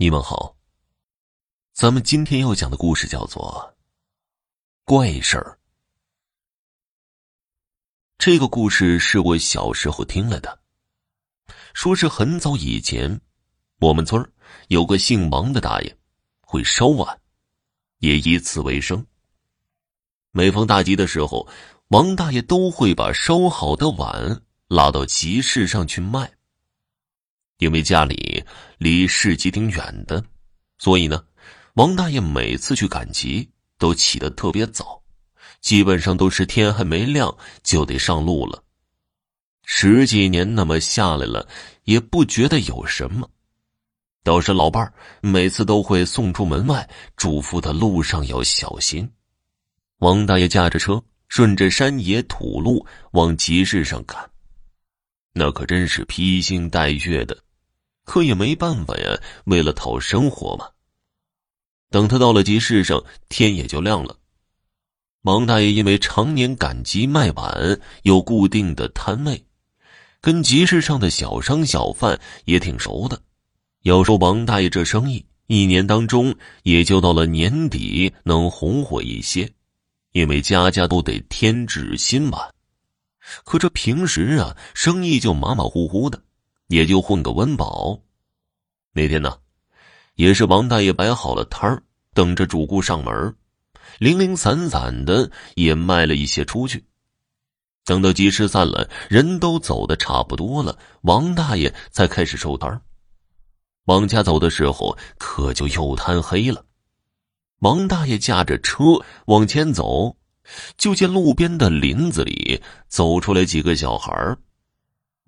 [0.00, 0.54] 你们好，
[1.72, 3.74] 咱们今天要讲的故事叫做
[4.84, 5.58] 《怪事儿》。
[8.16, 10.60] 这个故事是我小时候听来的，
[11.74, 13.20] 说是很早以前，
[13.80, 14.24] 我们村
[14.68, 15.98] 有个姓王的大爷
[16.42, 17.20] 会烧碗，
[17.98, 19.04] 也以此为生。
[20.30, 21.48] 每逢大集的时候，
[21.88, 26.37] 王大爷都会把烧好的碗拉到集市上去卖。
[27.58, 28.42] 因为家里
[28.78, 30.24] 离市集挺远的，
[30.78, 31.24] 所以呢，
[31.74, 35.02] 王大爷每次去赶集都起得特别早，
[35.60, 38.62] 基本上都是天还没亮就得上路了。
[39.64, 41.46] 十几年那么下来了，
[41.84, 43.28] 也不觉得有什么，
[44.22, 49.10] 倒是老伴儿每次都会送出门外，嘱咐他路上要小心。
[49.98, 54.30] 王大爷驾着车，顺着山野土路往集市上赶，
[55.32, 57.36] 那可真是披星戴月的。
[58.08, 60.66] 可也没办法呀，为了讨生活嘛。
[61.90, 64.16] 等他到了集市上，天也就亮了。
[65.22, 69.44] 王大爷因为常年赶集卖碗，有固定的摊位，
[70.22, 73.20] 跟集市上的小商小贩也挺熟的。
[73.82, 79.52] 要说王大爷这生意，一年当中也就到了年底能红火一些，
[80.12, 82.54] 因为家家都得添置新碗。
[83.44, 86.22] 可这平时啊，生意就马马虎虎的。
[86.68, 88.00] 也就混个温饱。
[88.92, 89.36] 那天呢，
[90.14, 91.82] 也是王大爷摆好了摊儿，
[92.14, 93.36] 等着主顾上门，
[93.98, 96.84] 零零散散的也卖了一些出去。
[97.84, 102.80] 等到集市散了，人都走的差不多了，王大爷才开始收摊儿。
[103.84, 106.64] 往家走的时候，可就又贪黑了。
[107.60, 108.82] 王大爷驾着车
[109.26, 110.14] 往前走，
[110.76, 114.38] 就见路边的林子里走出来几个小孩儿。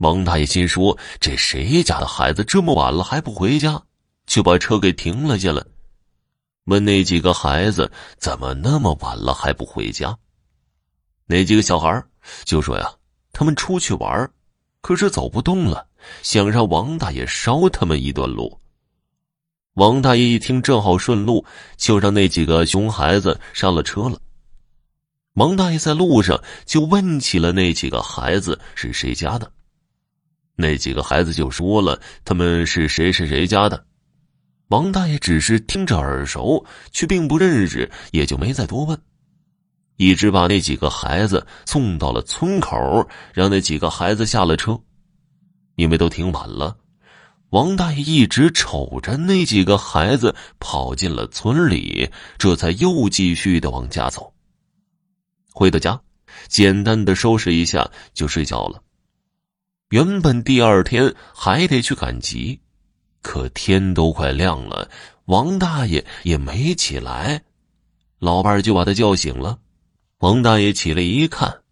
[0.01, 3.83] 王大爷心说：“这谁家的孩子这么晚了还不回家？”
[4.25, 5.62] 就把车给停了下来，
[6.65, 10.17] 问那几个孩子：“怎么那么晚了还不回家？”
[11.27, 12.03] 那几个小孩
[12.44, 12.91] 就说：“呀，
[13.33, 14.31] 他们出去玩，
[14.81, 15.87] 可是走不动了，
[16.22, 18.59] 想让王大爷捎他们一段路。”
[19.75, 21.44] 王大爷一听正好顺路，
[21.77, 24.19] 就让那几个熊孩子上了车了。
[25.34, 29.53] 王大爷在路上就问起了那几个孩子是谁家的。
[30.60, 33.87] 那几个孩子就说了，他们是谁是谁家的。
[34.69, 38.97] 王大爷只是听着耳熟，却并不认识，也就没再多问，
[39.97, 44.81] 一直把那几个孩子送到了村口，让那几个孩子下了车。
[45.75, 46.77] 因为都挺晚了，
[47.48, 54.32] 王大爷一直瞅着那几个孩子跑进了村里，这才又继续的往家走。
[55.53, 56.00] 回到家，
[56.48, 58.81] 简单的收拾一下就睡觉了。
[59.91, 62.61] 原本第二天还得去赶集，
[63.23, 64.89] 可天都快亮了，
[65.25, 67.43] 王大爷也没起来，
[68.21, 69.59] 老伴儿就把他叫醒了。
[70.19, 71.62] 王大爷起来一看，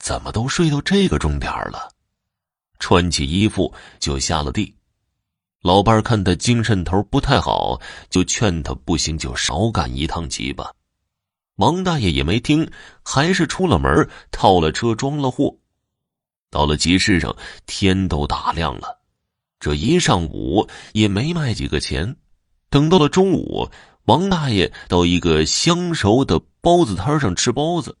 [0.00, 1.88] 怎么都睡到这个钟点了？
[2.80, 4.74] 穿起衣服就下了地。
[5.62, 10.72] 老伴儿看他精神头不太好，就劝他不行就少赶一趟集吧。
[11.58, 12.68] 王大爷也没听，
[13.04, 15.56] 还是出了门，套了车，装了货。
[16.50, 17.36] 到了集市上，
[17.66, 18.98] 天都大亮了，
[19.60, 22.16] 这一上午也没卖几个钱。
[22.70, 23.70] 等到了中午，
[24.04, 27.96] 王大爷到一个相熟的包子摊上吃包子，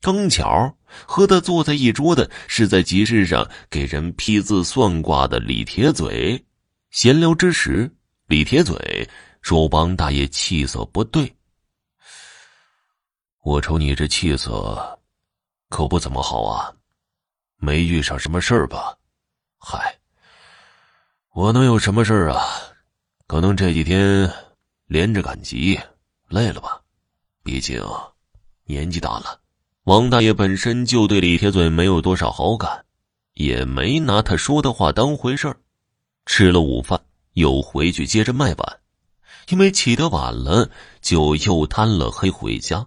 [0.00, 6.42] 刚巧和他坐在一桌的是在集市上给人批字算卦的李铁嘴。
[6.90, 7.94] 闲聊之时，
[8.26, 9.06] 李铁嘴
[9.42, 11.30] 说：“王大爷气色不对，
[13.42, 14.98] 我瞅你这气色
[15.68, 16.72] 可不怎么好啊。”
[17.58, 18.96] 没遇上什么事儿吧？
[19.58, 19.98] 嗨，
[21.32, 22.44] 我能有什么事儿啊？
[23.26, 24.30] 可能这几天
[24.86, 25.78] 连着赶集，
[26.28, 26.80] 累了吧？
[27.42, 27.82] 毕竟
[28.64, 29.40] 年纪大了。
[29.84, 32.84] 王大爷本身就对李铁嘴没有多少好感，
[33.34, 35.56] 也没拿他说的话当回事儿。
[36.26, 37.00] 吃了午饭，
[37.34, 38.80] 又回去接着卖碗，
[39.48, 40.68] 因为起得晚了，
[41.00, 42.86] 就又贪了黑回家。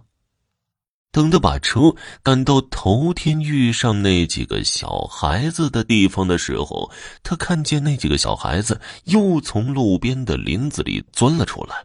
[1.12, 6.88] 等他把车赶到头天遇上那几个小孩子的地方的时候，
[7.24, 11.84] 他看见那几个小孩子又从路边的林子里钻了出来，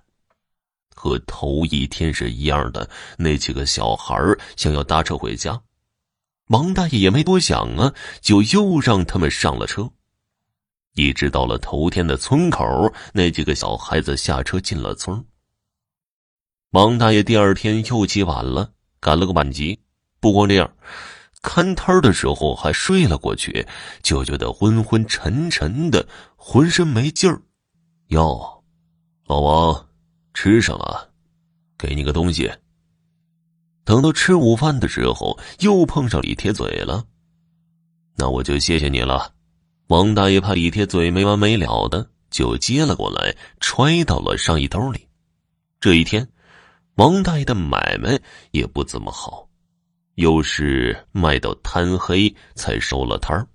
[0.95, 2.87] 和头一天是一样的。
[3.17, 4.15] 那几个小孩
[4.55, 5.59] 想要搭车回家，
[6.49, 9.89] 王大爷也没多想啊，就又让他们上了车。
[10.93, 15.25] 一直到了头天的村口，那几个小孩子下车进了村。
[16.69, 18.74] 王大爷第二天又起晚了。
[19.05, 19.79] 赶了个晚集，
[20.19, 20.67] 不光这样，
[21.43, 23.63] 看摊的时候还睡了过去，
[24.01, 27.39] 就觉得昏昏沉沉的，浑身没劲儿。
[28.07, 28.63] 哟，
[29.27, 29.85] 老王，
[30.33, 31.07] 吃上了，
[31.77, 32.51] 给你个东西。
[33.83, 37.05] 等到吃午饭的时候，又碰上李铁嘴了。
[38.15, 39.31] 那我就谢谢你了。
[39.89, 45.07] 王大爷怕李铁嘴没完没了的，就接了过来，揣到了上衣兜里。
[45.79, 46.27] 这一天，
[46.95, 48.17] 王大爷的买卖
[48.51, 49.47] 也不怎么好，
[50.15, 53.45] 又是卖到贪黑才收了摊儿。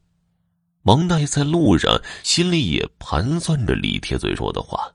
[0.82, 4.92] 王大爷在路上心里也盘算着李铁嘴说的话。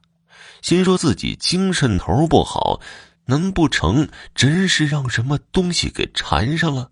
[0.62, 2.80] 心说自己精神头不好，
[3.26, 6.92] 难不成真是让什么东西给缠上了？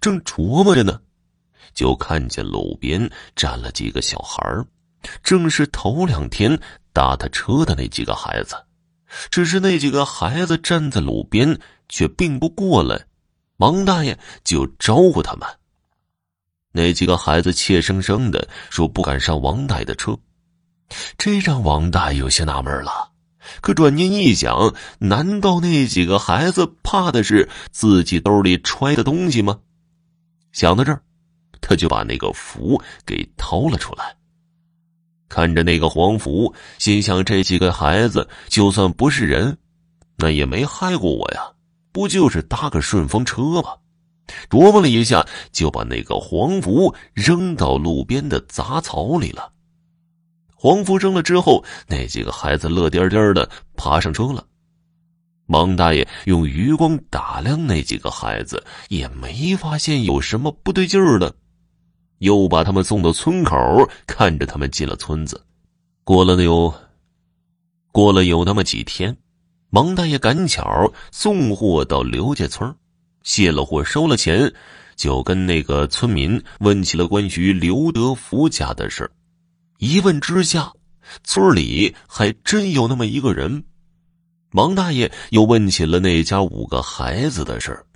[0.00, 1.00] 正琢磨着呢，
[1.74, 4.40] 就看见路边站了几个小孩
[5.22, 6.60] 正是头两天
[6.92, 8.54] 搭他车的那几个孩子。
[9.30, 11.58] 只是那几个孩子站在路边，
[11.88, 13.06] 却并不过来。
[13.56, 15.48] 王大爷就招呼他们。
[16.72, 20.18] 那几个孩子怯生生的说不敢上王大爷的车。
[21.18, 23.10] 这让王大爷有些纳闷了，
[23.60, 29.60] 可转念一想，难道那几个孩子怕的是自己兜里揣的东西吗？
[30.52, 31.02] 想到这儿，
[31.60, 34.16] 他就把那个符给掏了出来。
[35.30, 39.56] 看着那个黄符，心想：这几个孩子就算不是人，
[40.16, 41.52] 那也没害过我呀，
[41.92, 43.76] 不就是搭个顺风车吗？
[44.50, 49.52] 琢磨了一下，就把那个黄符扔到路边的杂草里了。
[50.54, 54.44] 黄符扔了之后，那几个孩子乐颠颠的爬上车了。
[55.46, 61.34] 王大爷用余光打量那几个孩子，也没发现有什么不对劲儿的，
[62.20, 63.56] 又把他们送到村口，
[64.06, 65.42] 看着他们进了村子。
[66.04, 66.72] 过了有，
[67.92, 69.16] 过了有那么几天，
[69.70, 72.74] 王大爷赶巧送货到刘家村，
[73.22, 74.52] 卸了货，收了钱，
[74.96, 79.10] 就跟那个村民问起了关于刘德福家的事。
[79.78, 80.72] 一问之下，
[81.24, 83.64] 村里还真有那么一个人。
[84.52, 87.86] 王大爷又问起了那家五个孩子的事儿。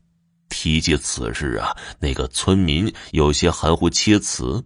[0.64, 4.64] 提及此事啊，那个村民有些含糊其辞。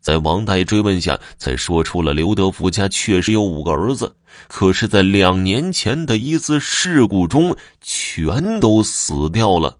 [0.00, 4.14] 在王大爷追问下，才说出了刘德福家确实有五个儿子，
[4.46, 9.76] 可是，在两年前的一次事故中，全都死掉了。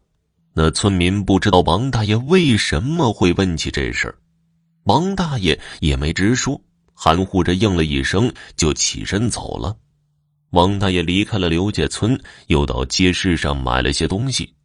[0.52, 4.18] 那村民不知道王大爷为什么会问起这事儿。
[4.82, 6.60] 王大爷也没直说，
[6.92, 9.76] 含糊着应了一声，就起身走了。
[10.50, 14.55] 王大爷离开了刘家村，又到街市上买了些东西。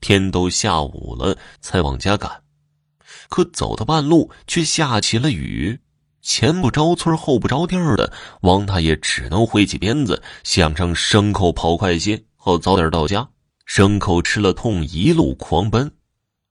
[0.00, 2.42] 天都下午了，才往家赶。
[3.28, 5.80] 可走到半路，却下起了雨。
[6.22, 8.12] 前不着村后不着店的，
[8.42, 13.28] 王大爷只能挥起鞭子，想让牲口跑快些，好早点到家。
[13.66, 15.90] 牲口吃了痛，一路狂奔。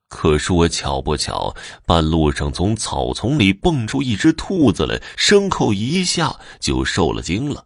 [0.08, 1.56] 可说巧不巧，
[1.86, 7.66] 半路上从草丛里蹦出一只兔子来，牲口一下就受了惊了，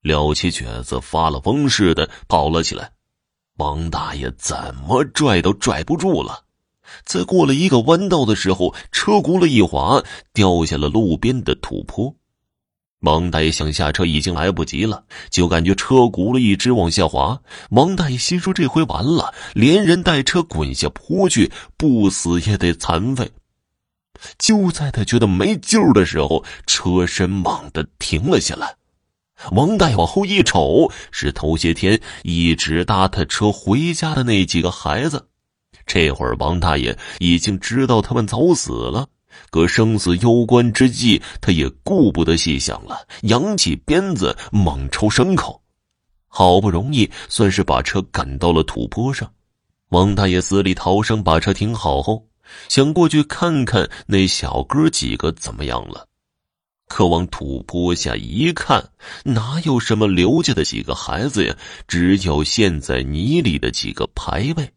[0.00, 2.90] 撩起蹶子，发了疯似的跑了起来。
[3.60, 6.44] 王大爷怎么拽都拽不住了，
[7.04, 10.02] 在过了一个弯道的时候，车轱辘一滑，
[10.32, 12.16] 掉下了路边的土坡。
[13.00, 17.38] 王大爷想下车已经来不及了，就感觉车轱辘一直往下滑。
[17.68, 23.30] 王大爷心说：“这回完了，连人带车滚下坡去，不死也得残废。”
[24.38, 28.76] 就在他觉得没救的时候，车身猛地停了下来。
[29.52, 35.26] 王大爷往后一瞅，是头些天一直搭他车回家的那几个孩子。
[35.86, 39.08] 这会儿，王大爷已经知道他们早死了。
[39.50, 45.60] 可生死攸关之际，他也顾不得细想了，扬起鞭子猛抽牲口。
[46.26, 49.32] 好不容易算是把车赶到了土坡上，
[49.88, 52.26] 王大爷死里逃生，把车停好后，
[52.68, 56.06] 想过去看看那小哥几个怎么样了。
[56.90, 58.90] 可往土坡下一看，
[59.22, 61.56] 哪有什么刘家的几个孩子呀？
[61.86, 64.68] 只有陷在泥里的几个牌位。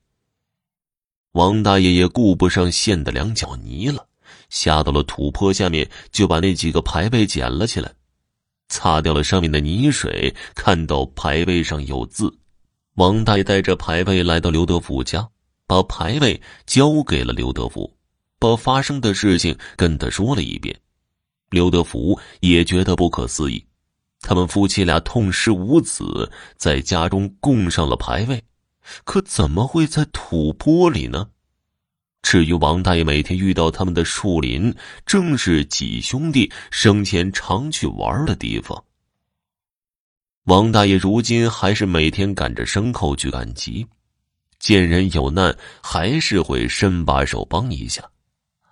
[1.31, 4.05] 王大爷也顾不上陷的两脚泥了。
[4.49, 7.91] 下到了土坡下面，就把那几个牌位捡了起来，
[8.67, 10.33] 擦掉了上面的泥水。
[10.53, 12.31] 看到牌位上有字，
[12.93, 15.27] 王大爷带着牌位来到刘德福家，
[15.65, 17.91] 把牌位交给了刘德福，
[18.37, 20.79] 把发生的事情跟他说了一遍。
[21.53, 23.63] 刘德福也觉得不可思议，
[24.21, 28.43] 他们夫妻俩痛失五子，在家中供上了牌位，
[29.03, 31.29] 可怎么会在土坡里呢？
[32.23, 34.73] 至于王大爷每天遇到他们的树林，
[35.05, 38.83] 正是几兄弟生前常去玩的地方。
[40.45, 43.85] 王大爷如今还是每天赶着牲口去赶集，
[44.57, 48.03] 见人有难还是会伸把手帮一下。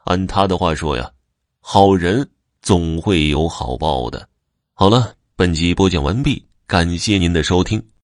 [0.06, 1.12] 按他的话说呀，
[1.60, 2.28] 好人
[2.62, 4.28] 总会有好报的。
[4.74, 5.16] 好了。
[5.34, 7.82] 本集播讲完毕，感谢您的收听。